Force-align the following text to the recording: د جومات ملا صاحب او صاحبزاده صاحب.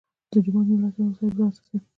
د 0.31 0.33
جومات 0.45 0.65
ملا 0.69 0.89
صاحب 0.95 1.05
او 1.09 1.13
صاحبزاده 1.17 1.51
صاحب. 1.57 1.81